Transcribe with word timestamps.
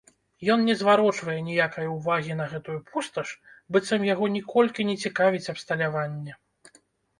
Ён 0.53 0.59
не 0.69 0.75
зварочвае 0.79 1.35
ніякае 1.49 1.85
ўвагі 1.97 2.37
на 2.39 2.47
гэтую 2.55 2.79
пусташ, 2.89 3.35
быццам 3.75 4.09
яго 4.13 4.33
ніколькі 4.39 4.89
не 4.91 4.99
цікавіць 5.05 5.45
абсталяванне. 5.57 6.33